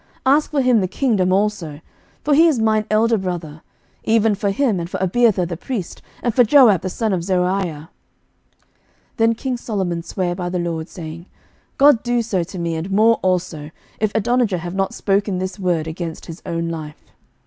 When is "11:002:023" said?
7.91-7.91